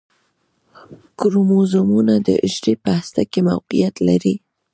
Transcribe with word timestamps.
کروموزومونه 1.19 2.13
د 2.27 2.27
حجرې 2.43 2.73
په 2.83 2.89
هسته 2.99 3.21
کې 3.31 3.39
موقعیت 3.49 3.95
لري 4.07 4.35